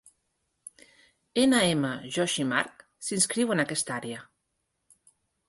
N. 1.43 1.53
M. 1.57 1.85
Joshi 2.15 2.47
Marg 2.53 2.83
s'inscriu 3.09 3.55
en 3.57 3.65
aquesta 3.67 3.95
àrea. 3.99 4.27